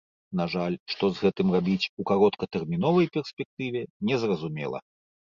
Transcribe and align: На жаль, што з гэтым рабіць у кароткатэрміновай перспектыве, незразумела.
На 0.37 0.45
жаль, 0.53 0.77
што 0.93 1.09
з 1.11 1.17
гэтым 1.25 1.53
рабіць 1.57 1.89
у 1.91 2.01
кароткатэрміновай 2.13 3.13
перспектыве, 3.19 3.89
незразумела. 4.11 4.87